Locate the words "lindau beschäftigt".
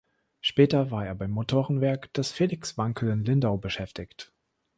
3.23-4.33